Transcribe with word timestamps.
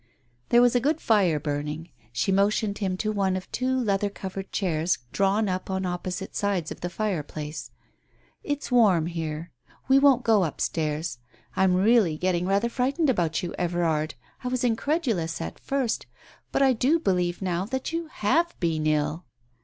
There 0.49 0.63
was 0.63 0.73
a 0.75 0.79
good 0.79 0.99
fire 0.99 1.39
burning, 1.39 1.91
she 2.11 2.31
motioned 2.31 2.79
him 2.79 2.97
to 2.97 3.11
one 3.11 3.35
of 3.37 3.51
two 3.51 3.79
leather 3.79 4.09
covered 4.09 4.51
chairs 4.51 4.97
drawn 5.11 5.47
up 5.47 5.69
on 5.69 5.85
opposite 5.85 6.35
sides 6.35 6.71
of 6.71 6.81
the 6.81 6.89
fireplace. 6.89 7.69
"It's 8.41 8.71
warm 8.71 9.05
here. 9.05 9.51
We 9.87 9.99
won't 9.99 10.23
go 10.23 10.43
upstairs. 10.43 11.19
I 11.55 11.63
am 11.65 11.75
really 11.75 12.17
getting 12.17 12.47
rather, 12.47 12.67
frightened 12.67 13.11
about 13.11 13.43
you, 13.43 13.53
Everard. 13.59 14.15
I 14.43 14.47
was 14.47 14.63
incredulous 14.63 15.39
at 15.39 15.59
first, 15.59 16.07
but 16.51 16.63
I 16.63 16.73
do 16.73 16.97
believe 16.97 17.39
now, 17.39 17.65
that 17.65 17.93
you 17.93 18.07
have 18.07 18.59
been 18.59 18.87
ill." 18.87 19.25